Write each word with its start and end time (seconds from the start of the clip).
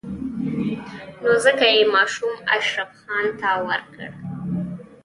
نو 1.21 1.31
ځکه 1.45 1.65
يې 1.75 1.83
ماشوم 1.95 2.33
اشرف 2.55 2.89
خان 2.99 3.25
ته 3.39 3.49
ورکړ. 3.67 4.07